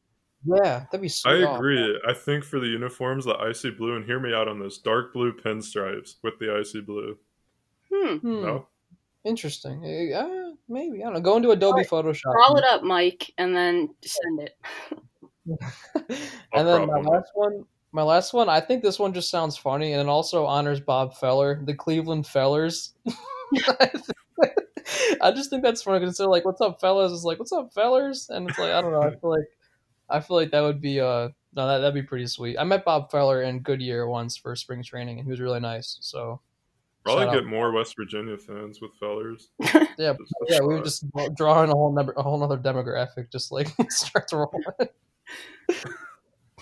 [0.45, 1.43] Yeah, that'd be I sweet.
[1.43, 1.99] Oh, agree.
[2.07, 5.13] I think for the uniforms, the icy blue, and hear me out on this, dark
[5.13, 7.17] blue pinstripes with the icy blue.
[7.93, 8.15] Hmm.
[8.15, 8.67] Hmm, No,
[9.23, 9.83] Interesting.
[9.85, 11.19] Eh, Uh, maybe I don't know.
[11.21, 12.33] Go into Adobe Photoshop.
[12.35, 14.55] Call it up, Mike, and then send it.
[16.55, 19.93] and then my last one, my last one, I think this one just sounds funny,
[19.93, 22.93] and it also honors Bob Feller, the Cleveland Fellers.
[25.21, 27.73] I just think that's funny because they're like, "What's up, fellas?" It's like, "What's up,
[27.73, 29.01] fellers?" And it's like, I don't know.
[29.01, 29.49] I feel like,
[30.09, 32.57] I feel like that would be uh, no, that that'd be pretty sweet.
[32.57, 35.97] I met Bob Feller in Goodyear once for spring training, and he was really nice.
[36.01, 36.39] So
[37.03, 37.45] probably get out.
[37.45, 39.49] more West Virginia fans with fellers.
[39.59, 43.31] yeah, Just yeah, we would just draw in a whole number, a whole other demographic,
[43.31, 44.63] just like start to roll.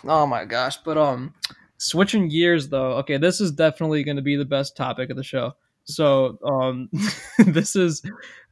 [0.07, 0.77] Oh my gosh!
[0.77, 1.33] But um,
[1.77, 2.93] switching gears though.
[2.97, 5.53] Okay, this is definitely going to be the best topic of the show.
[5.89, 6.89] So um,
[7.39, 8.01] this is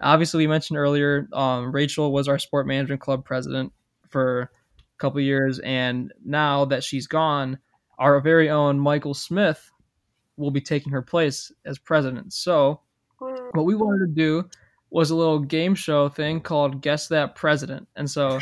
[0.01, 1.27] obviously we mentioned earlier.
[1.33, 3.71] Um, Rachel was our sport management club president
[4.09, 7.59] for a couple years, and now that she's gone,
[7.99, 9.71] our very own Michael Smith
[10.37, 12.31] will be taking her place as president.
[12.33, 12.81] So
[13.19, 14.49] what we wanted to do
[14.89, 17.87] was a little game show thing called Guess That President.
[17.95, 18.39] And so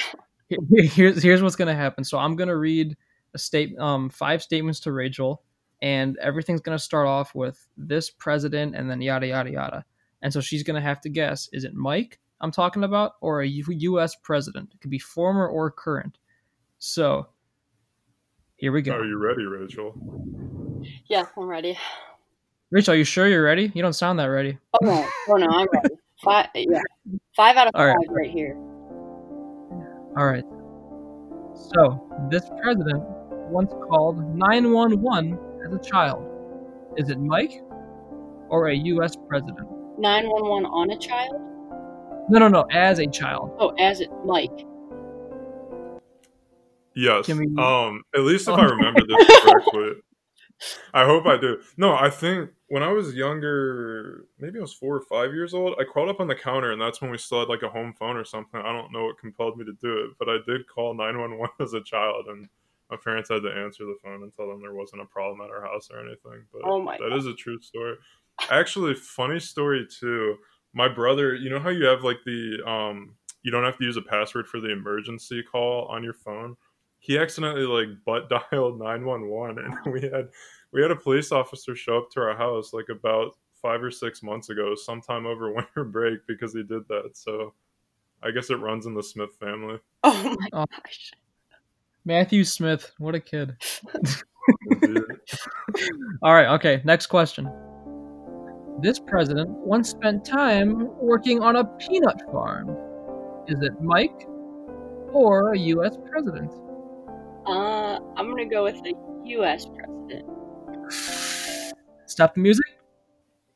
[0.50, 2.04] here's here's what's going to happen.
[2.04, 2.96] So I'm going to read
[3.34, 5.44] a state, um, five statements to Rachel,
[5.86, 9.86] and everything's gonna start off with this president, and then yada yada yada.
[10.24, 13.48] And so she's gonna have to guess: is it Mike I'm talking about, or a
[13.48, 14.16] U- U.S.
[14.16, 14.72] president?
[14.74, 16.18] It could be former or current.
[16.80, 17.28] So
[18.56, 18.96] here we go.
[18.96, 19.94] Are you ready, Rachel?
[21.08, 21.78] Yeah, I'm ready.
[22.72, 23.72] Rachel, are you sure you're ready?
[23.76, 24.58] You don't sound that ready.
[24.74, 25.96] Oh no, oh no, I'm ready.
[26.24, 26.80] Five, yeah,
[27.36, 28.08] five out of All five right.
[28.10, 28.56] right, here.
[30.18, 30.44] All right.
[31.54, 33.04] So, this president
[33.52, 36.24] once called 911 as a child.
[36.98, 37.62] Is it Mike
[38.50, 39.16] or a U.S.
[39.28, 39.68] president?
[39.98, 41.34] Nine one one on a child.
[42.30, 43.56] No, no, no, as a child.
[43.60, 44.52] Oh, as it Mike.
[46.96, 47.26] Yes.
[47.26, 48.62] Can we- Um, at least if Oh.
[48.62, 50.02] I remember this correctly.
[50.94, 51.60] I hope I do.
[51.76, 55.76] No, I think when I was younger, maybe I was four or five years old,
[55.80, 57.94] I crawled up on the counter, and that's when we still had like a home
[58.00, 58.60] phone or something.
[58.62, 61.74] I don't know what compelled me to do it, but I did call 911 as
[61.74, 62.48] a child, and
[62.90, 65.50] my parents had to answer the phone and tell them there wasn't a problem at
[65.52, 66.46] our house or anything.
[66.52, 67.96] But Oh my that is a true story.
[68.50, 70.36] Actually, funny story too.
[70.74, 73.98] My brother, you know how you have like the um, you don't have to use
[73.98, 76.56] a password for the emergency call on your phone
[76.98, 80.28] he accidentally like butt dialed 911 and we had
[80.72, 84.24] we had a police officer show up to our house like about five or six
[84.24, 87.54] months ago sometime over winter break because he did that so
[88.24, 90.66] i guess it runs in the smith family Oh my Oh.
[90.84, 91.12] gosh.
[92.06, 93.56] Matthew Smith, what a kid.
[96.22, 97.50] All right, okay, next question.
[98.82, 102.70] This president once spent time working on a peanut farm.
[103.48, 104.28] Is it Mike
[105.12, 105.98] or a U.S.
[106.10, 106.52] president?
[107.48, 108.94] Uh, I'm gonna go with the
[109.26, 109.66] U.S.
[109.66, 110.26] president.
[112.08, 112.66] Stop the music.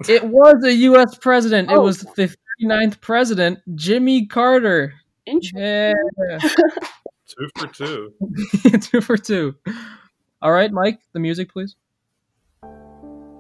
[0.08, 1.16] It was a U.S.
[1.18, 1.70] president.
[1.70, 1.82] It Oh.
[1.82, 4.94] was the 39th president, Jimmy Carter.
[5.28, 5.62] Interesting.
[5.62, 6.40] Yeah.
[7.30, 8.14] two for two
[8.82, 9.56] two for two.
[10.42, 11.76] All right, Mike, the music, please.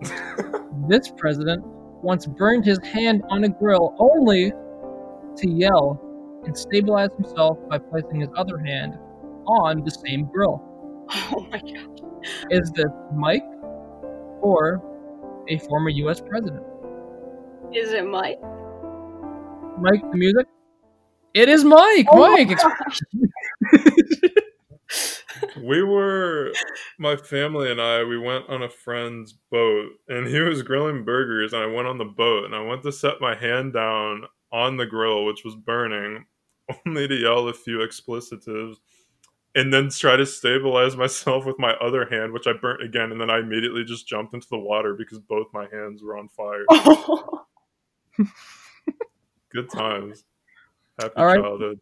[0.87, 1.65] this president
[2.01, 4.51] once burned his hand on a grill only
[5.37, 6.01] to yell
[6.45, 8.97] and stabilize himself by placing his other hand
[9.47, 10.61] on the same grill.
[11.11, 12.01] Oh my god.
[12.49, 13.43] Is this Mike
[14.41, 14.81] or
[15.47, 16.21] a former U.S.
[16.21, 16.63] president?
[17.73, 18.39] Is it Mike?
[19.79, 20.47] Mike, the music.
[21.33, 22.07] It is Mike.
[22.11, 22.59] Oh my Mike.
[25.61, 26.51] we were
[26.97, 31.53] my family and i we went on a friend's boat and he was grilling burgers
[31.53, 34.77] and i went on the boat and i went to set my hand down on
[34.77, 36.25] the grill which was burning
[36.85, 38.77] only to yell a few explicitives
[39.55, 43.21] and then try to stabilize myself with my other hand which i burnt again and
[43.21, 46.65] then i immediately just jumped into the water because both my hands were on fire
[46.69, 47.45] Oh.
[49.51, 50.23] good times
[50.99, 51.39] happy All right.
[51.41, 51.79] childhood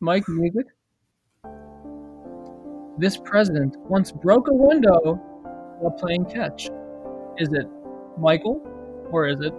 [0.00, 0.66] Mike, music.
[2.98, 5.14] This president once broke a window
[5.80, 6.68] while playing catch.
[7.38, 7.66] Is it
[8.18, 8.62] Michael
[9.10, 9.52] or is it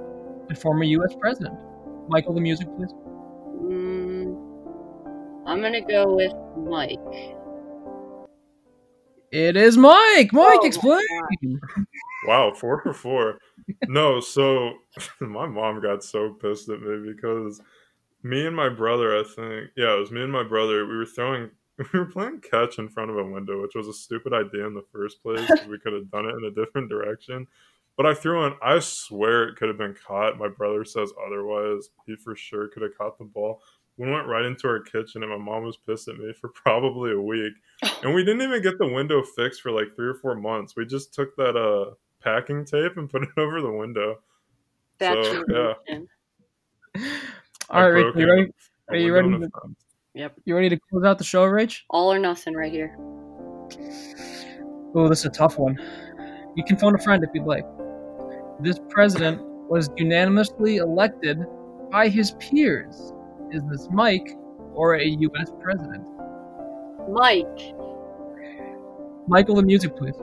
[0.49, 1.15] a former U.S.
[1.19, 1.59] president?
[2.07, 2.93] Michael, the music, please.
[3.61, 4.35] Mm,
[5.45, 6.99] I'm gonna go with Mike.
[9.31, 10.31] It is Mike.
[10.31, 11.01] Mike, Oh explain.
[12.25, 13.37] Wow, four for four.
[13.87, 14.71] no, so
[15.19, 17.61] my mom got so pissed at me because
[18.23, 20.85] me and my brother, I think, yeah, it was me and my brother.
[20.87, 21.49] We were throwing,
[21.93, 24.73] we were playing catch in front of a window, which was a stupid idea in
[24.73, 25.49] the first place.
[25.69, 27.47] we could have done it in a different direction.
[27.97, 28.55] But I threw one.
[28.61, 30.37] I swear it could have been caught.
[30.37, 31.89] My brother says otherwise.
[32.05, 33.61] He for sure could have caught the ball.
[33.97, 37.13] We went right into our kitchen, and my mom was pissed at me for probably
[37.13, 37.53] a week.
[38.03, 40.75] And we didn't even get the window fixed for like three or four months.
[40.75, 44.19] We just took that uh packing tape and put it over the window.
[44.99, 45.73] That's So, yeah.
[45.87, 46.07] tradition.
[47.69, 48.51] All right, I Rachel, broke you ready?
[48.89, 49.75] Are you ready to- in
[50.15, 50.33] Yep.
[50.45, 51.81] You ready to close out the show, Rach?
[51.89, 52.95] All or nothing right here.
[54.95, 55.77] Oh, this is a tough one.
[56.55, 57.65] You can phone a friend if you'd like.
[58.61, 61.39] This president was unanimously elected
[61.91, 63.11] by his peers.
[63.51, 64.37] Is this Mike
[64.73, 65.51] or a U.S.
[65.61, 66.07] president?
[67.09, 67.73] Mike.
[69.27, 70.15] Michael, the music, please.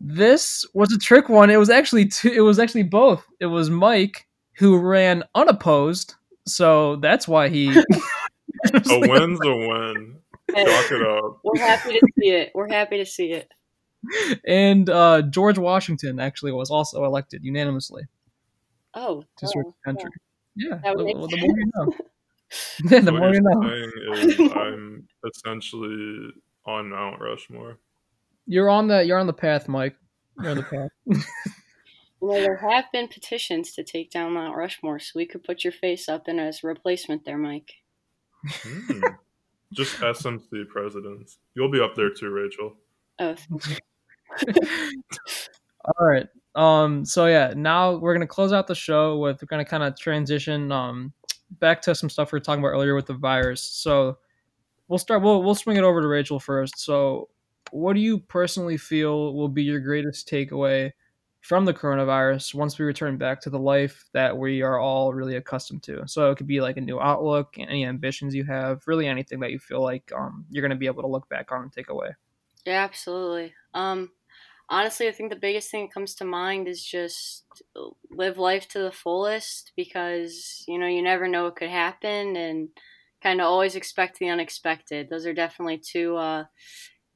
[0.00, 1.48] This was a trick one.
[1.48, 3.26] It was actually two, it was actually both.
[3.40, 4.26] It was Mike
[4.58, 6.14] who ran unopposed,
[6.46, 7.74] so that's why he.
[8.90, 10.16] A win's a win.
[10.54, 11.40] Hey, Chalk it up.
[11.44, 12.52] we're happy to see it.
[12.54, 13.50] We're happy to see it.
[14.46, 18.04] and uh, George Washington actually was also elected unanimously
[18.94, 20.10] Oh, to serve oh, the country.
[20.54, 21.92] Yeah, That the, would make the more you know.
[22.90, 24.14] yeah, the what more you you're know.
[24.14, 26.30] is I'm essentially
[26.64, 27.78] on Mount Rushmore.
[28.46, 29.96] You're on the you're on the path, Mike.
[30.40, 30.90] You're on the path.
[32.22, 35.64] You know, there have been petitions to take down Mount Rushmore, so we could put
[35.64, 37.74] your face up in as replacement there, Mike.
[38.48, 39.00] Hmm.
[39.72, 41.38] Just SMC presidents.
[41.54, 42.76] You'll be up there too, Rachel.
[43.18, 43.34] Oh,
[45.84, 46.26] All right.
[46.54, 47.04] Um.
[47.04, 50.72] So yeah, now we're gonna close out the show with we're gonna kind of transition
[50.72, 51.12] um
[51.58, 53.62] back to some stuff we were talking about earlier with the virus.
[53.62, 54.18] So
[54.88, 55.22] we'll start.
[55.22, 56.78] We'll we'll swing it over to Rachel first.
[56.78, 57.28] So,
[57.70, 60.92] what do you personally feel will be your greatest takeaway
[61.46, 65.36] from the coronavirus once we return back to the life that we are all really
[65.36, 66.02] accustomed to?
[66.08, 69.52] So it could be like a new outlook, any ambitions you have, really anything that
[69.52, 71.88] you feel like um, you're going to be able to look back on and take
[71.88, 72.08] away.
[72.64, 73.54] Yeah, absolutely.
[73.74, 74.10] Um,
[74.68, 77.44] honestly, I think the biggest thing that comes to mind is just
[78.10, 82.70] live life to the fullest because you know you never know what could happen and
[83.22, 85.08] kind of always expect the unexpected.
[85.08, 86.46] Those are definitely two uh,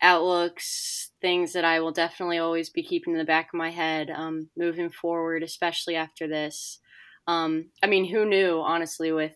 [0.03, 4.11] outlooks, things that I will definitely always be keeping in the back of my head
[4.11, 6.79] um, moving forward, especially after this.
[7.27, 9.33] Um, I mean, who knew, honestly, with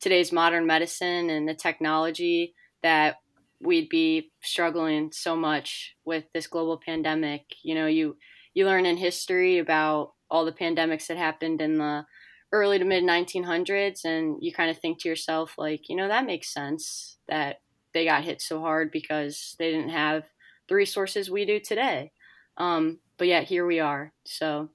[0.00, 3.16] today's modern medicine and the technology that
[3.60, 7.42] we'd be struggling so much with this global pandemic.
[7.62, 8.16] You know, you
[8.54, 12.04] you learn in history about all the pandemics that happened in the
[12.52, 16.26] early to mid 1900s and you kind of think to yourself like you know that
[16.26, 17.61] makes sense that
[17.94, 20.24] they got hit so hard because they didn't have
[20.68, 22.12] the resources we do today.
[22.56, 24.12] Um, but yet here we are.
[24.24, 24.70] So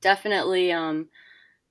[0.00, 1.08] definitely um,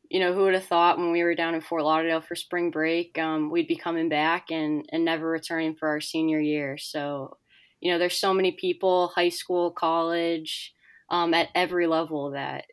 [0.09, 2.69] you know who would have thought when we were down in fort lauderdale for spring
[2.69, 6.77] break um, we'd be coming back and, and never returning for our senior year.
[6.77, 7.37] So
[7.79, 10.73] you know there's so many people high school college
[11.09, 12.65] um, at every level that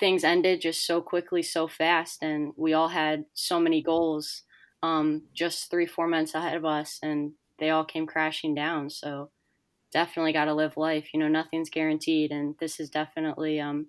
[0.00, 4.42] things ended just so quickly, so fast, and we all had so many goals
[4.82, 8.90] um, just three, four months ahead of us, and they all came crashing down.
[8.90, 9.30] So
[9.92, 11.12] definitely got to live life.
[11.12, 13.86] You know, nothing's guaranteed, and this has definitely um,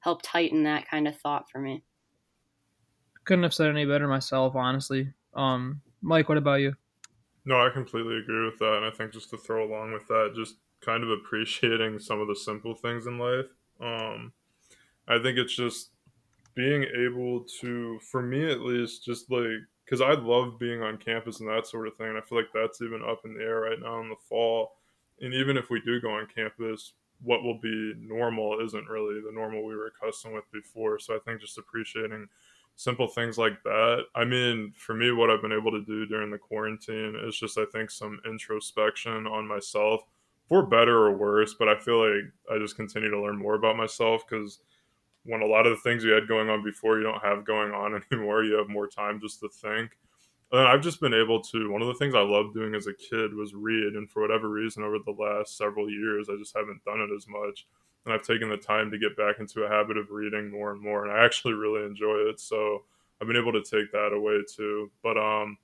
[0.00, 1.82] helped heighten that kind of thought for me.
[3.24, 5.12] Couldn't have said any better myself, honestly.
[5.34, 6.74] Um, Mike, what about you?
[7.46, 10.32] No, I completely agree with that, and I think just to throw along with that,
[10.34, 13.46] just kind of appreciating some of the simple things in life.
[13.80, 14.32] Um,
[15.08, 15.90] I think it's just
[16.54, 19.44] being able to, for me at least, just like,
[19.94, 22.08] because I love being on campus and that sort of thing.
[22.08, 24.72] And I feel like that's even up in the air right now in the fall.
[25.20, 29.32] And even if we do go on campus, what will be normal isn't really the
[29.32, 30.98] normal we were accustomed with before.
[30.98, 32.26] So I think just appreciating
[32.74, 34.06] simple things like that.
[34.16, 37.56] I mean, for me, what I've been able to do during the quarantine is just,
[37.56, 40.02] I think, some introspection on myself
[40.48, 41.54] for better or worse.
[41.56, 44.58] But I feel like I just continue to learn more about myself because
[45.24, 47.72] when a lot of the things you had going on before you don't have going
[47.72, 48.44] on anymore.
[48.44, 49.92] You have more time just to think.
[50.52, 51.70] And I've just been able to.
[51.70, 54.48] One of the things I loved doing as a kid was read, and for whatever
[54.48, 57.66] reason, over the last several years, I just haven't done it as much.
[58.04, 60.80] And I've taken the time to get back into a habit of reading more and
[60.80, 62.38] more, and I actually really enjoy it.
[62.38, 62.84] So
[63.20, 64.90] I've been able to take that away too.
[65.02, 65.56] But um,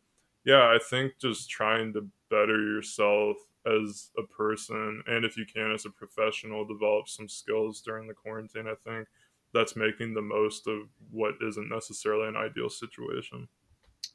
[0.44, 5.70] yeah, I think just trying to better yourself as a person, and if you can,
[5.73, 8.66] as a professional, develop some skills during the quarantine.
[8.66, 9.07] I think
[9.53, 13.49] that's making the most of what isn't necessarily an ideal situation.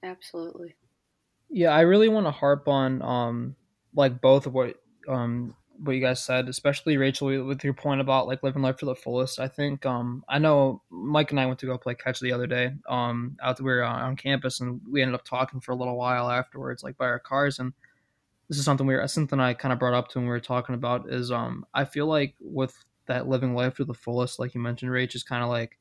[0.03, 0.75] Absolutely.
[1.49, 3.55] Yeah, I really want to harp on um
[3.93, 4.75] like both of what
[5.07, 8.85] um what you guys said, especially Rachel with your point about like living life to
[8.85, 9.39] the fullest.
[9.39, 12.47] I think um I know Mike and I went to go play catch the other
[12.47, 15.75] day um out there we were on campus and we ended up talking for a
[15.75, 17.73] little while afterwards like by our cars and
[18.47, 20.39] this is something we were something I kind of brought up to when we were
[20.39, 22.75] talking about is um I feel like with
[23.07, 25.77] that living life to the fullest, like you mentioned, Rach, is kind of like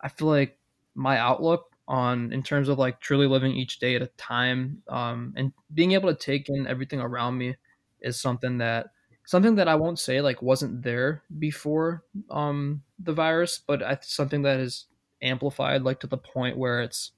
[0.00, 0.58] I feel like
[0.94, 5.32] my outlook on in terms of like truly living each day at a time um,
[5.36, 7.56] and being able to take in everything around me
[8.00, 8.88] is something that
[9.26, 14.42] something that I won't say like wasn't there before um, the virus, but I, something
[14.42, 14.86] that is
[15.22, 17.12] amplified like to the point where it's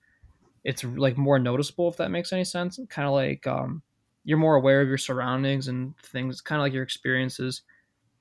[0.64, 2.78] it's like more noticeable if that makes any sense.
[2.88, 3.82] Kind of like um,
[4.24, 7.62] you're more aware of your surroundings and things, kind of like your experiences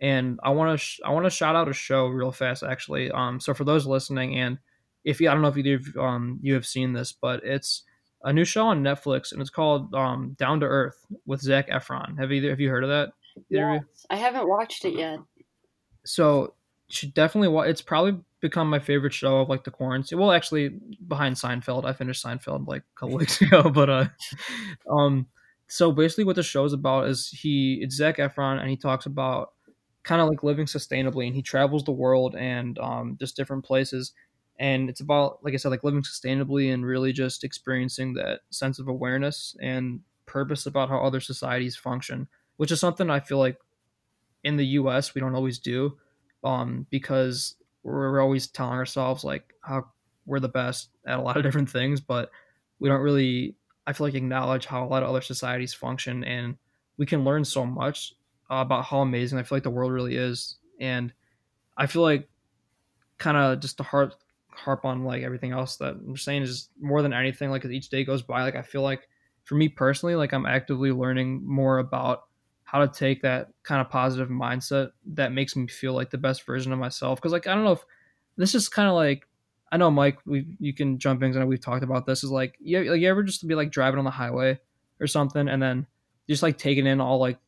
[0.04, 3.10] and I want to sh- I want to shout out a show real fast actually.
[3.10, 4.60] Um, so for those listening, and
[5.06, 7.84] if you I don't know if either of um you have seen this, but it's
[8.22, 12.20] a new show on Netflix and it's called um Down to Earth with Zac Efron.
[12.20, 13.14] Have either have you heard of that?
[13.50, 13.80] Yeah,
[14.10, 15.20] I haven't watched it yet.
[16.06, 16.54] So
[16.90, 17.70] should definitely watch.
[17.70, 20.20] It's probably become my favorite show of like the quarantine.
[20.20, 24.06] Well, actually, behind Seinfeld, I finished Seinfeld like a couple weeks ago, but uh,
[24.92, 25.28] um,
[25.68, 29.06] so basically what the show is about is he it's Zac Efron and he talks
[29.06, 29.54] about
[30.04, 34.14] kind of like living sustainably and he travels the world and um, just different places.
[34.60, 38.80] And it's about like i said like living sustainably and really just experiencing that sense
[38.80, 42.28] of awareness and purpose about how other societies function
[42.58, 43.58] which is something i feel like
[44.44, 45.98] in the us we don't always do
[46.44, 49.86] um, because we're always telling ourselves like how
[50.26, 52.30] we're the best at a lot of different things but
[52.80, 53.56] we don't really
[53.88, 56.58] i feel like acknowledge how a lot of other societies function and
[56.98, 58.14] we can learn so much
[58.54, 61.14] uh, about how amazing I feel like the world really is, and
[61.78, 62.30] I feel like
[63.18, 64.14] kind of just to harp
[64.50, 67.50] harp on like everything else that I'm saying is more than anything.
[67.50, 69.08] Like as each day goes by, like I feel like
[69.44, 72.24] for me personally, like I'm actively learning more about
[72.64, 76.46] how to take that kind of positive mindset that makes me feel like the best
[76.46, 77.20] version of myself.
[77.20, 77.86] Because like I don't know if
[78.38, 79.28] this is kind of like
[79.72, 81.32] I know Mike, we you can jump in.
[81.32, 82.24] Know we've talked about this.
[82.24, 84.60] Is like you, like you ever just be like driving on the highway
[85.00, 85.88] or something, and then
[86.30, 87.40] just like taking in all like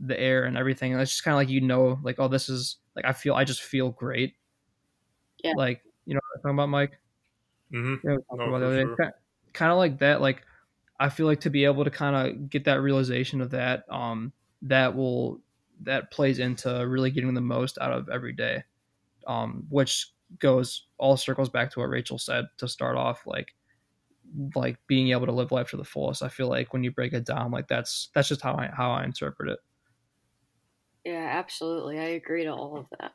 [0.00, 2.48] the air and everything, and it's just kind of like you know, like oh, this
[2.48, 4.34] is like I feel I just feel great.
[5.42, 5.52] Yeah.
[5.56, 6.98] Like you know what I'm talking about, Mike.
[7.72, 8.08] Mm-hmm.
[8.08, 9.14] Yeah, we talked No, about for the other sure.
[9.52, 10.20] Kind of like that.
[10.20, 10.42] Like
[11.00, 14.32] I feel like to be able to kind of get that realization of that, um,
[14.62, 15.40] that will
[15.82, 18.64] that plays into really getting the most out of every day,
[19.26, 23.54] um, which goes all circles back to what Rachel said to start off, like
[24.56, 26.22] like being able to live life to the fullest.
[26.22, 28.90] I feel like when you break it down, like that's that's just how I how
[28.92, 29.58] I interpret it.
[31.04, 31.98] Yeah, absolutely.
[31.98, 33.12] I agree to all of that.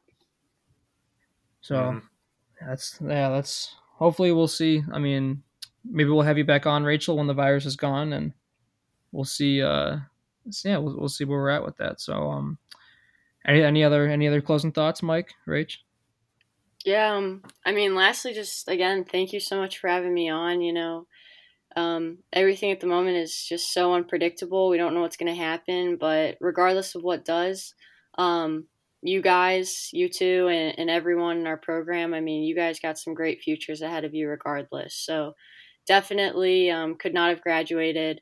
[1.62, 2.04] So Mhm.
[2.62, 4.84] that's yeah, that's hopefully we'll see.
[4.92, 5.44] I mean,
[5.84, 8.34] maybe we'll have you back on, Rachel, when the virus is gone, and
[9.12, 9.62] we'll see.
[9.62, 9.98] Uh,
[10.64, 12.00] yeah, we'll, we'll see where we're at with that.
[12.00, 12.58] So, um,
[13.46, 15.78] any any other any other closing thoughts, Mike, Rach?
[16.86, 20.62] Yeah, um, I mean, lastly, just again, thank you so much for having me on.
[20.62, 21.08] You know,
[21.76, 24.70] um, everything at the moment is just so unpredictable.
[24.70, 27.74] We don't know what's going to happen, but regardless of what does,
[28.18, 28.66] um,
[29.02, 32.98] you guys, you two, and, and everyone in our program, I mean, you guys got
[32.98, 34.96] some great futures ahead of you regardless.
[34.96, 35.34] So
[35.88, 38.22] definitely um, could not have graduated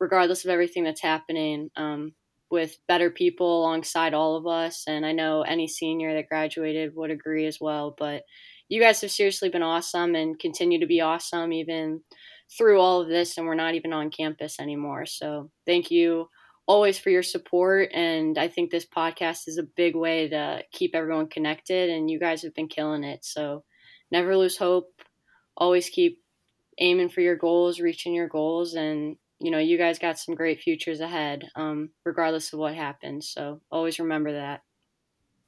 [0.00, 1.70] regardless of everything that's happening.
[1.76, 2.12] Um,
[2.50, 4.84] with better people alongside all of us.
[4.86, 7.94] And I know any senior that graduated would agree as well.
[7.96, 8.22] But
[8.68, 12.00] you guys have seriously been awesome and continue to be awesome even
[12.56, 13.36] through all of this.
[13.36, 15.06] And we're not even on campus anymore.
[15.06, 16.28] So thank you
[16.66, 17.90] always for your support.
[17.92, 21.90] And I think this podcast is a big way to keep everyone connected.
[21.90, 23.24] And you guys have been killing it.
[23.24, 23.64] So
[24.10, 24.90] never lose hope.
[25.56, 26.22] Always keep
[26.78, 30.60] aiming for your goals, reaching your goals, and you know, you guys got some great
[30.60, 33.28] futures ahead, um, regardless of what happens.
[33.28, 34.62] So always remember that.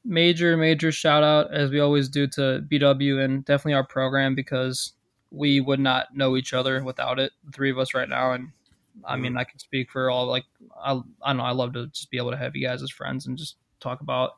[0.04, 4.92] Major major shout out as we always do to BW and definitely our program because
[5.30, 7.32] we would not know each other without it.
[7.44, 8.48] The three of us right now, and
[9.04, 10.26] I mean, I can speak for all.
[10.26, 10.44] Like,
[10.82, 11.44] I I don't know.
[11.44, 14.00] I love to just be able to have you guys as friends and just talk
[14.00, 14.32] about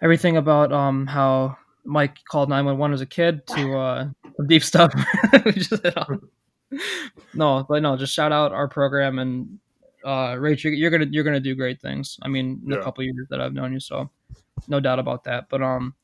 [0.00, 4.08] everything about um how Mike called nine one one as a kid to uh
[4.46, 4.92] deep stuff.
[5.44, 5.84] we just.
[7.34, 9.58] No, but no, just shout out our program and
[10.04, 12.18] uh Rach, you're, you're gonna you're gonna do great things.
[12.22, 12.78] I mean, in Yeah.
[12.78, 14.10] a couple years that I've known you, so
[14.68, 15.48] no doubt about that.
[15.48, 15.94] But um,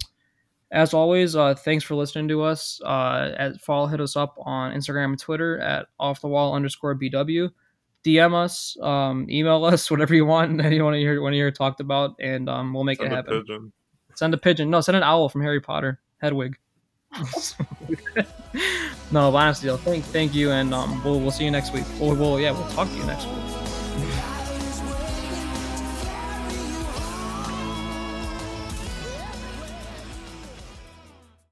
[0.70, 2.80] as always, uh, thanks for listening to us.
[2.84, 6.94] Uh, at follow, hit us up on Instagram and Twitter at off the wall underscore
[6.96, 7.50] bw.
[8.04, 11.36] DM us, um, email us, whatever you want, and you want to hear want to
[11.36, 13.40] hear talked about, and um, we'll make Send it a happen.
[13.40, 13.72] pigeon.
[14.14, 14.70] Send a pigeon.
[14.70, 16.00] No, send an owl from Harry Potter.
[16.18, 16.56] Hedwig.
[19.10, 21.84] no, but honestly, though, thank thank you, and um, we'll we'll see you next week.
[22.00, 23.53] We'll, we'll yeah, we'll talk to you next week.